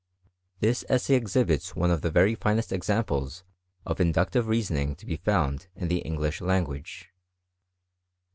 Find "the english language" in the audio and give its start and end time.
5.89-7.11